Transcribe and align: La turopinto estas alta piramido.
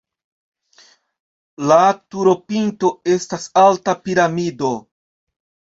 La 1.73 1.77
turopinto 2.15 2.93
estas 3.19 3.49
alta 3.67 3.99
piramido. 4.09 4.77